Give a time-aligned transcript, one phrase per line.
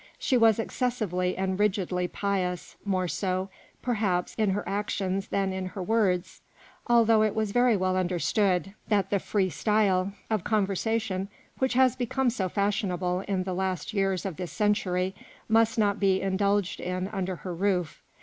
[0.17, 3.51] She was excessively and rigidly pious more so,
[3.83, 6.41] perhaps, in her actions than in her words;
[6.87, 11.29] although it was very well understood that the free style of conversation
[11.59, 15.13] which has become so fashionable in the last years of this century
[15.47, 18.01] must not be indulged in under her roof.